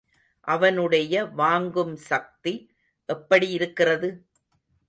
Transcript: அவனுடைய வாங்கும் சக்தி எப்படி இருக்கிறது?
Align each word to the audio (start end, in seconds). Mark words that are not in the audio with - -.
அவனுடைய 0.47 1.25
வாங்கும் 1.25 1.95
சக்தி 1.95 2.53
எப்படி 3.09 3.49
இருக்கிறது? 3.49 4.09